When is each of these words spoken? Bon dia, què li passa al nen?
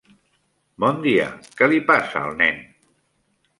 Bon 0.83 0.97
dia, 1.03 1.27
què 1.61 1.69
li 1.71 1.83
passa 1.93 2.25
al 2.25 2.35
nen? 2.43 2.61